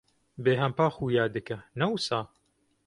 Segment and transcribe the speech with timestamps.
[0.45, 2.19] Bêhempa xuya dike, ne wisa?